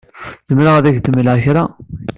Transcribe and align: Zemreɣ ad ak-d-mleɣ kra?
Zemreɣ 0.47 0.75
ad 0.75 0.85
ak-d-mleɣ 0.89 1.37
kra? 1.43 1.63